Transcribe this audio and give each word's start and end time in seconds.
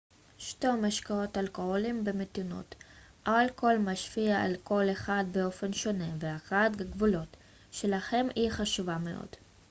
שתו 0.37 0.73
משקאות 0.73 1.37
אלכוהוליים 1.37 2.03
במתינות 2.03 2.75
אלכוהול 3.27 3.77
משפיע 3.77 4.41
על 4.43 4.55
כל 4.63 4.83
אחד 4.91 5.23
באופן 5.31 5.73
שונה 5.73 6.09
והכרת 6.19 6.81
הגבולות 6.81 7.37
שלכם 7.71 8.27
היא 8.35 8.49
חשובה 8.51 8.97
מאוד 8.97 9.29